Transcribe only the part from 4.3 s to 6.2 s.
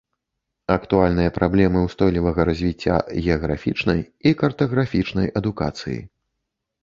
картаграфічнай адукацыі.